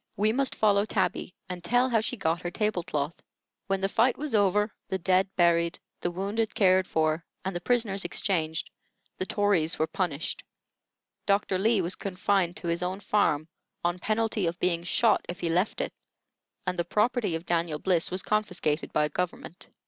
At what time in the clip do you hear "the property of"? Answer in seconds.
16.79-17.45